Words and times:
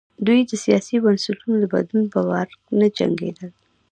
دوی 0.25 0.39
د 0.49 0.51
سیاسي 0.63 0.95
بنسټونو 1.03 1.55
د 1.59 1.65
بدلون 1.73 2.05
په 2.13 2.19
پار 2.29 2.47
نه 2.79 2.87
جنګېدل. 2.97 3.51